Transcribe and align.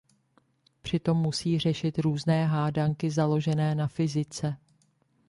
Přitom 0.81 1.17
musí 1.17 1.59
řešit 1.59 1.99
různé 1.99 2.45
hádanky 2.45 3.11
založené 3.11 3.75
na 3.75 3.87
fyzice. 3.87 4.57